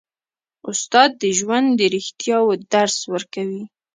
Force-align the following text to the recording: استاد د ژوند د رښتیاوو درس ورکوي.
استاد 0.69 1.09
د 1.21 1.23
ژوند 1.37 1.67
د 1.79 1.81
رښتیاوو 1.95 2.53
درس 2.73 2.97
ورکوي. 3.13 3.63